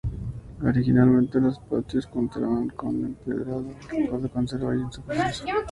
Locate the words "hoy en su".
4.69-5.01